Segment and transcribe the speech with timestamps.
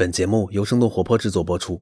[0.00, 1.78] 本节目由生动活泼制作播出。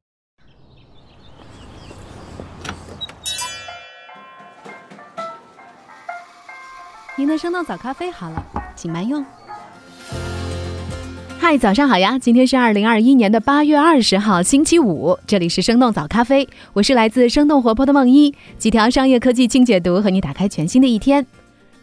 [7.16, 8.44] 您的生动早咖啡好了，
[8.74, 9.24] 请慢用。
[11.38, 12.18] 嗨，早上好呀！
[12.18, 15.16] 今天是二零二一年的八月二十号，星期五。
[15.24, 21.24] 这里是生动早咖啡，我是来自生动活泼的梦一，几条商业科技轻解读，和你打开全新的一天。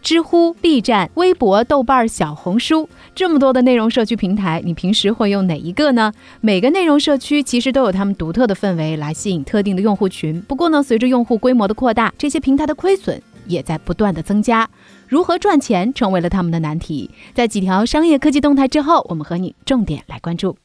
[0.05, 6.13] 知乎、B 站、微博、豆瓣、小红书，这么多的内容社区平台，你平时会用哪一个呢？
[6.41, 10.39] 每个内容社区其实都有他们独特的氛围来吸引特定的用户群。
[10.41, 14.69] 不过呢，随着用户规模的扩大，这些平台的亏损也在不断的增加。
[15.07, 17.09] 如何赚钱成为了他们的难题。
[17.33, 20.55] 在几条商业科技动态之后，我们和你重点来关注。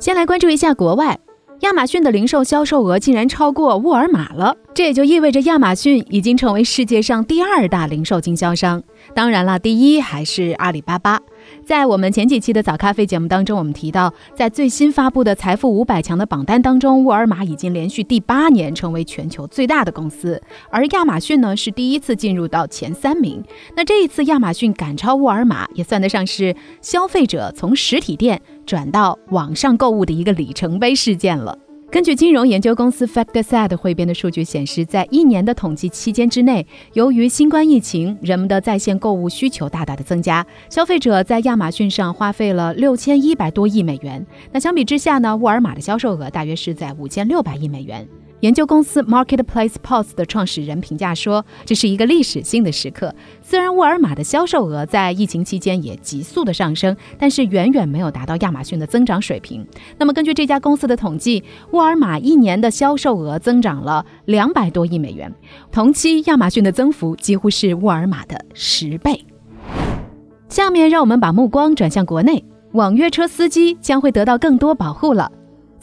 [0.00, 1.18] 先来关注一下国外。
[1.60, 8.82] 亚马逊的零售销售额竟然超过沃尔玛了，这也就意味着亚马逊已经成为世界上第二大零售经销商。
[9.14, 11.18] 当然了，第一还是阿里巴巴。
[11.64, 23.42] 在我们前几期的早咖啡节目当中，我们提到，在最新发布的财富五百强的榜单当中，沃尔玛已经连续第八年成为全球最大的公司，而亚马逊呢是第一次进入到前三名。
[23.76, 31.58] 那这一次亚马逊赶超沃尔玛，也算得上是消费者从实体店转到网上购物的一个里程碑事件了。
[31.88, 44.24] 根据金融研究公司 FactSet 汇编的数据显示，在一年的统计期间之内，由于新冠疫情，人们的在线购物需求大大的增加，消费者在亚马逊上花费了六千一百多亿美元。
[44.52, 48.06] 那相比之下呢，沃尔玛的销售额大约是在五千六百亿美元。
[48.40, 53.14] 研究公司 Marketplace Pulse 的创始人评价说：“这是一个历史性的时刻。
[53.40, 59.66] 虽然沃尔玛的销售额在疫情期间也急速的上升，但是远远没有达到亚马逊的增长水平。
[59.96, 65.34] 那么，根据这家公司的统计，沃尔玛一年的销售额增长了两百多亿美元，
[65.72, 69.24] 同期亚马逊的增幅几乎是沃尔玛的十倍。
[70.50, 75.32] 下面，让我们把目光转向国内，网约车司机将会得到更多保护了。”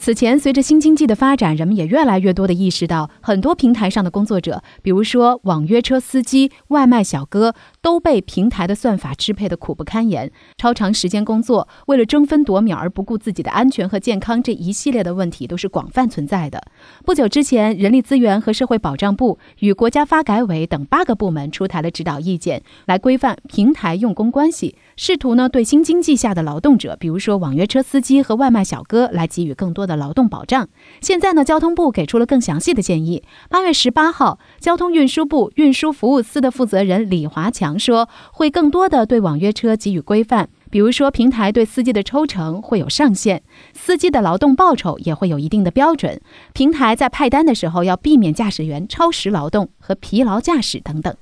[0.04, 7.54] 此前，随着新经济的发展，人们也越来越多地意识到，很多平台上的工作者，比如说网约车司机、外卖小哥，
[7.84, 10.32] 都被平台的算法支配的苦不堪言。
[10.56, 16.62] 超长时间工作，为了争分夺秒而不顾自己的安全和健康，这一系列的问题都是广泛存在的。
[17.04, 29.94] 不久之前，人力资源和社会保障部与国家发改委等八个部门出台了指导意见，来规范平台用工关系，试图呢对新经济下的劳动者，比如说网约车司机和外卖小哥，来给予更多的。
[29.94, 30.68] 劳动保障。
[31.00, 33.22] 现在呢，交通部给出了更详细的建议。
[33.48, 43.42] 八月十八号，交通运输部运输服务司的负责人李华强说，会更多的对网约车给予规范，比如说平台对司机的抽成会有上限，
[43.72, 46.20] 司机的劳动报酬也会有一定的标准。
[46.52, 51.14] 平台在派单的时候要避免驾驶员超时劳动和疲劳驾驶等等。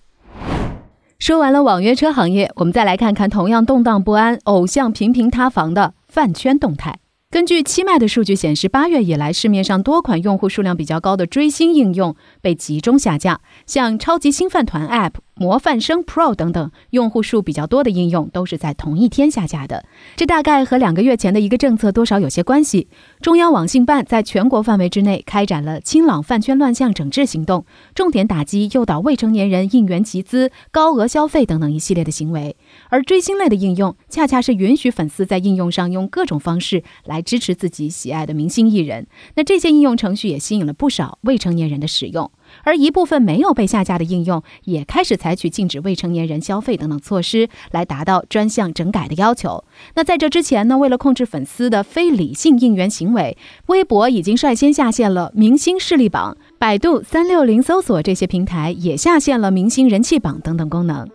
[1.18, 6.98] 说完了网约车行业，我们再来看看同样动荡不安、偶像频频塌房的饭圈动态。
[7.30, 15.12] 根据七麦的数据显示，八月以来，市面上多款用户数量比较高的追星应用被集中下架，像超级星饭团 App。
[15.42, 22.86] 模范生 Pro 等等用户数比较多的应用都是在同一天下架的，这大概和两个月前的一个政策多少有些关系。
[23.20, 32.54] 中央网信办在全国范围之内开展了清朗饭圈乱象整治行动，重点打击诱导未成年人应援集资、高额消费等等一系列的行为。
[32.88, 39.08] 而追星类的应用，恰恰是允许粉丝在应用上用各种方式来支持自己喜爱的明星艺人。
[39.34, 42.30] 那这些应用程序也吸引了不少未成年人的使用。
[42.64, 49.64] 而一部分没有被下架的应用，也开始采取禁止未成年人消费等等措施，来达到专项整改的要求。
[49.94, 53.36] 那在这之前呢，为了控制粉丝的非理性应援行为，
[53.66, 61.08] 微博已经率先下线了明星势力榜，百度、三六零搜索这些平台也下线了明星人气榜等等功能。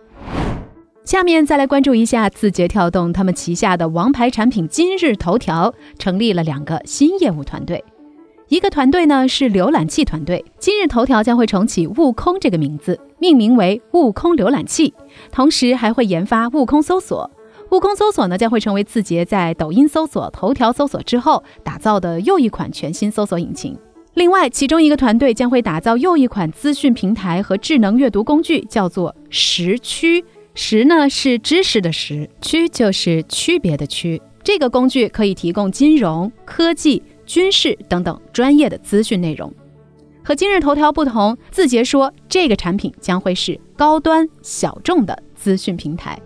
[1.04, 7.82] 下面再来关注一下字节跳动，他们旗下的王牌产品今日头条成立了两个新业务团队。
[8.48, 14.94] 一个团队呢是浏览器团队，今日头条将会重启悟空这个名字，命名为悟空浏览器，
[15.30, 17.30] 同时还会研发悟空搜索。
[17.72, 23.76] 悟空搜索呢将会成为字节在抖音搜索、头条搜索之后打造的又一款全新搜索引擎。
[24.14, 30.24] 另外，其中一个团队将会打造又一款资讯平台和智能阅读工具，叫做识区。
[30.54, 34.20] 识呢是知识的识，区就是区别的区。
[34.42, 37.02] 这个工具可以提供金融科技。
[37.28, 39.52] 军事等等专业的资讯内容，
[40.24, 46.18] 和今日头条不同，字节说这个产品将会是高端小众的资讯平台。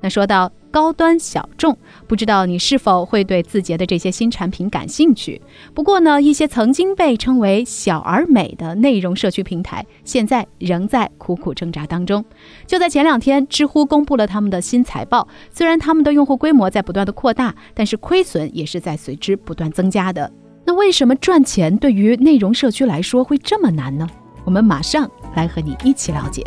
[0.00, 1.78] 那说到高端小众。
[2.08, 5.40] 不知道你是否会对字节的这些新产品感兴趣？
[5.72, 12.24] 不过呢，一些曾经被称为“小而美”的内容社区平台，现在仍在苦苦挣扎当中。
[12.66, 20.28] 就在前两天，知乎公布了他们的新财报，虽然他们的用户规模在不断的扩大，但是亏损也是在随之不断增加的。
[20.64, 24.08] 那为什么赚钱对于内容社区来说会这么难呢？
[24.44, 26.42] 我们马上来和你一起了解。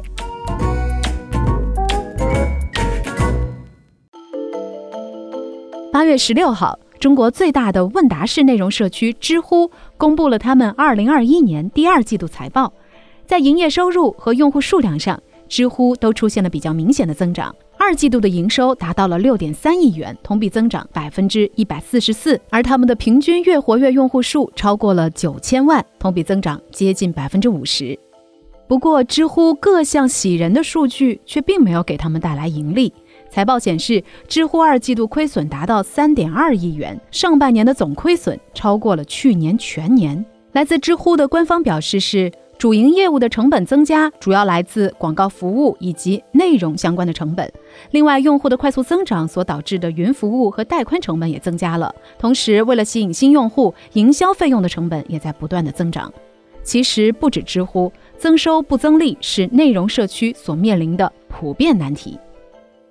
[5.97, 12.71] 八月十六号，中国最大的问答式内容社区知乎公布了他们二零二一年第二季度财报，
[13.25, 17.51] 在营业收入和用户数量上，知乎都出现了比较明显的增长。
[17.79, 27.97] 二季度的营收达到了六点三亿元，同比增长百分之一百四十四，而他们的平均月活跃用户数超过了九千万，同比增长接近百分之五十。
[28.67, 32.93] 不过，知乎各项喜人的数据却并没有给他们带来盈利。
[33.29, 40.25] 财报显示，知乎二季度亏损达到三点二亿元，上半年的总亏损超过了去年全年。
[40.53, 42.31] 来自知乎的官方表示是。
[42.57, 47.47] 主营业务的成本增加，主要来自广告服务以及内容相关的成本。
[47.91, 51.93] 另外，用户的快速增长所导致的云服务和带宽成本也增加了。
[52.17, 56.11] 同时，为了吸引新用户，营销费用的成本也在不断的增长。
[56.63, 62.17] 其实，不止知乎，增收不增利是内容社区所面临的普遍难题。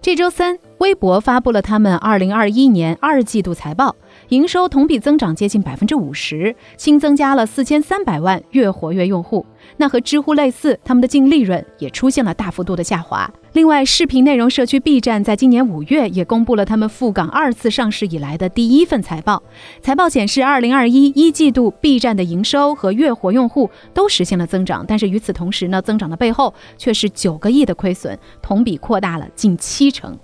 [0.01, 3.97] 这周三，微博发布了他们二零二一年二季度财报。
[4.29, 9.47] 营收同比增长接近百分之五十，新增加了四千三百万月活跃用户。
[9.77, 13.31] 那和知乎类似，他们的净利润也出现了大幅度的下滑。
[13.53, 19.43] 另外，视频内容社区 B 站在今年五月也公布了他们赴港二次上市以来的第一份财报。
[19.81, 30.19] 财报显示，二零二一一季度 B 站的营收和月活用户都实现了增长，但是与此同时呢，增长的背后却是九个亿的亏损，同比扩大了近七成。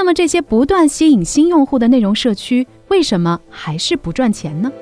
[0.00, 2.66] 那么，这些不断吸引新用户的内容社区。
[2.88, 4.72] 为什么还是不赚钱呢？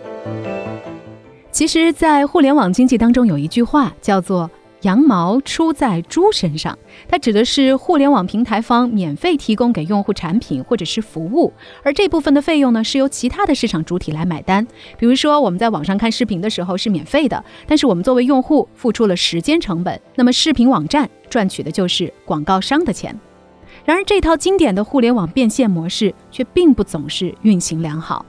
[1.50, 4.48] 其实，在互联网经济当中，有一句话叫做
[4.82, 6.78] “羊毛出在猪身上”，
[7.10, 14.64] 它指的是互联网平台方免费提供给用户产品或者是服务，而这部分的费用呢，是由其他的市场主体来买单。
[14.96, 23.18] 比如说，我们在网上看视频的时候是免费的，但是我们作为用户付出了时间成本，那么视频网站赚取的就是广告商的钱。
[23.88, 28.22] 然而，这套经典的互联网变现模式却并不总是运行良好。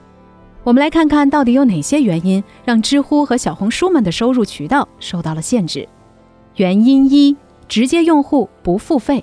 [0.64, 5.86] 我们来看看到底有哪些原因让知乎和小红书们的收入渠道受到了限制。
[6.56, 7.36] 原因一：
[7.68, 9.22] 直接用户不付费。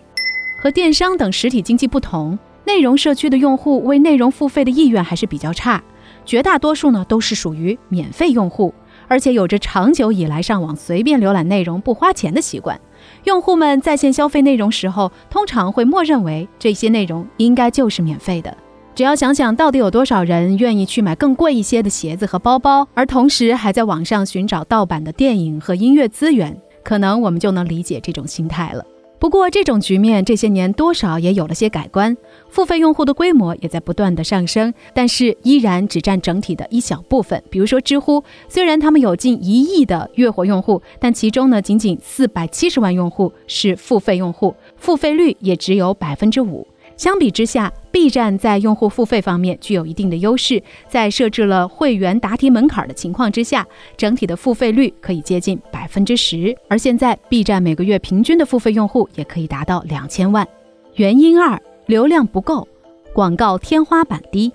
[0.62, 5.84] 和电商等实体经济不同，内容社区的用户为内容付费的意愿还是比较差，
[6.24, 8.72] 绝大多数呢都是属于免费用户，
[9.08, 12.80] 而且有着长久以来上网随便浏览内容不花钱的习惯。
[13.24, 18.56] 用户们在线消费内容时候，通常会默认为这些内容应该就是免费的。
[18.96, 28.84] 只要想想到底有多少人愿意去买更贵一些的鞋子和包包，而同时还在网上寻找盗版的电影和音乐资源，可能我们就能理解这种心态了。
[29.20, 32.16] 不过，这种局面这些年多少也有了些改观，
[32.50, 37.44] 付费用户的规模也在不断的上升，但是依然只占整体的一小部分。
[37.50, 46.68] 比如说知乎，虽然他们有近一亿的月活用户，但其中呢，仅仅四百七十万用户是付费用户，付费率也只有百分之五。
[46.98, 53.66] 相比之下，B 站在用户付费方面具有一定的优势，在设置了会员答题门槛的情况之下，
[53.96, 56.58] 整体的付费率可以接近百分之十。
[56.68, 60.48] 而现在，B 站每个月平均的付费用户也可以达到两千万。
[60.96, 62.68] 原因二：流量不够，
[63.14, 64.52] 广告天花板低。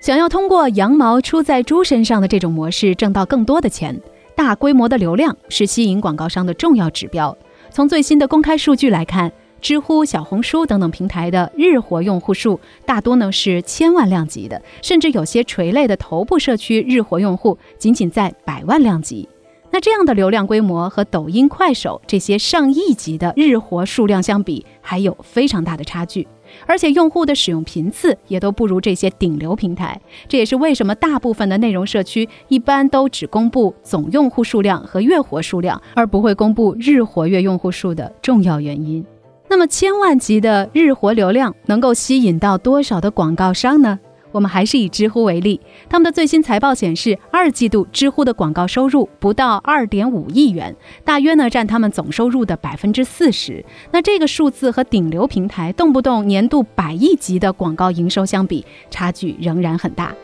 [0.00, 4.00] 想要通过羊毛出在猪身上的这种模式挣到更多的钱，
[4.34, 7.36] 大规模的流量是吸引广告商的重要指标。
[7.70, 9.30] 从最新的公开数据来看。
[9.66, 19.28] 知乎、小红书等等平台的日活用户数大多呢是千万量级的，甚至有些垂类的头部社区日活用户仅仅在百万量级。
[19.72, 26.28] 那这样的流量规模和抖音、快手这些上亿级的日活数量相比，还有非常大的差距。
[26.64, 30.00] 而且用户的使用频次也都不如这些顶流平台。
[30.28, 39.04] 这也是为什么大部分的内容社区一般都只公布总用户数量和月活数量，而不会公布日活跃用户数的重要原因。
[39.48, 43.98] 那么千万级的日活流量能够吸引到多少的广告商呢？
[44.32, 53.64] 我们还是以知乎为例，他们的最新财报显示，二季度知乎的广告收入不到二点五亿元，大约呢占他们总收入的百分之四十。
[53.92, 60.14] 那这个数字和顶流平台动不动年度百亿级的广告营收相比，差距仍然很大。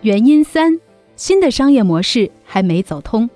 [0.00, 0.80] 原因三，
[1.14, 3.28] 新的商业模式还没走通。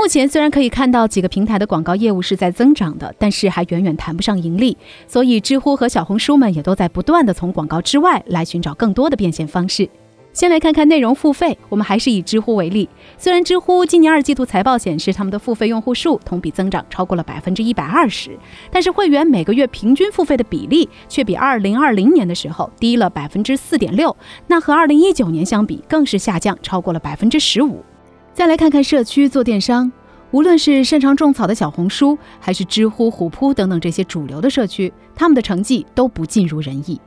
[0.00, 4.74] 目前虽然可以看到几个平台的广告业务是在增长的，但是还远远谈不上盈利。
[5.06, 9.86] 所以，知乎和小红书们也都在不断的从广告之外来寻找更多的变现方式。
[10.32, 12.88] 先来看看内容付费，我们还是以知乎为例。
[13.18, 18.30] 虽然知乎今年二季度财报显示他们的付费用户数同比增长超过了百分之一百二十，
[18.70, 24.16] 但是会员每个月平均付费的比例却比二零二零年的时候低了百分之四点六，
[24.46, 27.84] 那和二零一九年相比更是下降超过了百分之十五。
[28.32, 29.90] 再来看看社区做电商，
[30.30, 36.98] 无论是擅长种草的小红书，还是知乎、虎扑等等这些主流的社区，他们的成绩都不尽如人意。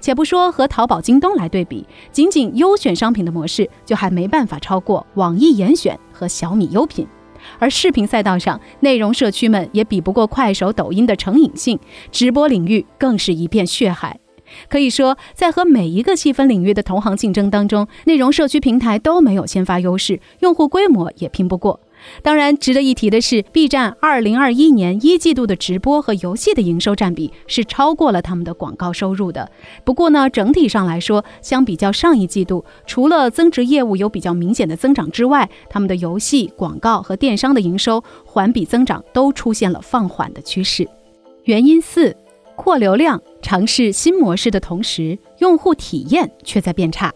[0.00, 7.06] 且不说和淘宝、京东来对比，仅仅优选商品的模式就还没办法超过网易严选和小米优品。
[7.58, 11.78] 而视频赛道上，内容社区们也比不过快手、抖音的成瘾性，
[12.10, 14.18] 直播领域更是一片血海。
[14.68, 21.80] 可以说，在和每一个细分领域的同行竞争当中，内容社区平台都没有先发优势，用户规模也拼不过。
[22.22, 29.50] 当然，值得一提的是，B 站2021年一季度的直播和游戏的营收占比是超过了他们的广告收入的。
[29.84, 40.88] 不过呢，整体上来说，相比较上一季度，除了增值业务有比较明显的增长之外，他们的游戏、广告和电商的营收环比增长都出现了放缓的趋势。
[41.44, 42.16] 原因四。
[42.60, 47.10] 扩流量、尝试新模式的同时，用户体验却在变差。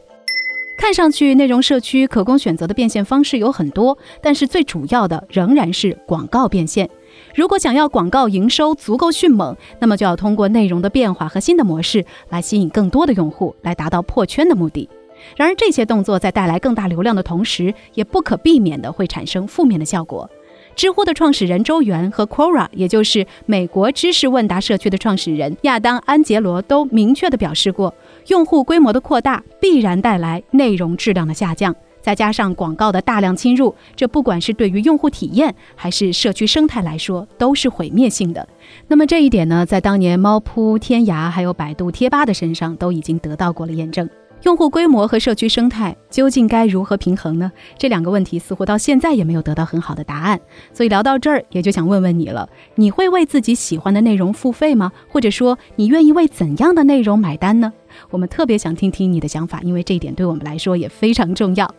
[0.78, 6.88] 看上去，内容社区可供选择的变现方式有很多，但是最主要的仍然是广告变现。
[7.34, 14.88] 如果想要广告营收足够迅猛，那么就要通过内容的变化和新的模式来吸引更多的用户，来达到破圈的目的。
[15.36, 20.30] 然而，这些动作在带来更大流量的同时，也不可避免的会产生负面的效果。
[20.76, 27.94] 知乎的创始人周源和 Quora，也就是美国知识问答社区的创始人亚当·安杰罗，都明确地表示过，
[28.28, 38.46] 用户规模的扩大必然带来内容质量的下降，再加上广告的大量侵入，这不管是对于用户体验还是社区生态来说，都是毁灭性的。
[38.88, 44.08] 那么这一点呢，在当年猫扑、天涯还有百度贴吧的身上都已经得到过了验证。
[44.44, 47.50] 用户规模和社区生态究竟该如何平衡呢？
[47.78, 50.38] 这两个问题似乎到现在也没有得到很好的答案。
[50.70, 54.92] 所以聊到这儿，也就想问问你了：你会为自己喜欢的内容付费吗？
[55.08, 57.72] 或者说，你愿意为怎样的内容买单呢？
[58.10, 61.72] 我们特别想听听你的想法，因为这一点对我们来说也非常重要。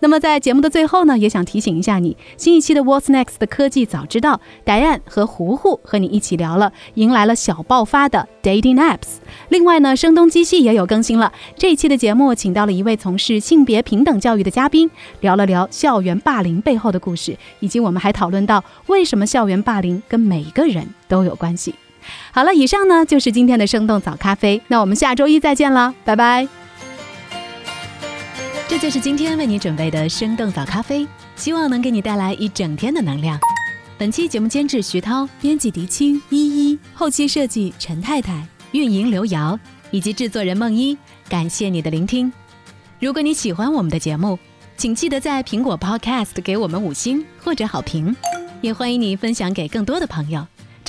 [0.00, 9.18] 那么在节目的最后呢，也想提醒一下你，新一期的 What's Next 的科技早知道，戴安和胡胡和你一起聊了，迎来了小爆发的 Dating Apps。
[9.48, 11.32] 另外呢，声东击西也有更新了。
[11.56, 21.74] 这一期的节目请到了一位从事性别平等教育的嘉宾，聊了聊校园霸凌背后的故事，以及我们还讨论到为什么校园霸凌跟每个人都有关系。
[22.32, 26.48] 好了，以上呢就是今天的生动早咖啡，那我们下周一再见了，拜拜。
[28.68, 33.38] 这就是今天为你准备的生动早咖啡，希望能给你带来一整天的能量。
[33.98, 39.58] 本期节目监制徐涛，编辑狄青依依，后期设计陈太太，运营刘瑶，
[39.90, 40.96] 以及制作人梦一。
[41.28, 42.32] 感谢你的聆听。
[42.98, 44.38] 如果你喜欢我们的节目，
[44.76, 48.14] 请记得在苹果 Podcast 给我们五星或者好评，
[48.62, 50.46] 也欢迎你分享给更多的朋友。